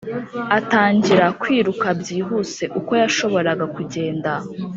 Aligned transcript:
atangira 0.57 1.25
kwiruka 1.41 1.87
byihuse 2.01 2.63
uko 2.79 2.91
yashoboraga 3.01 3.65
kugenda, 3.75 4.31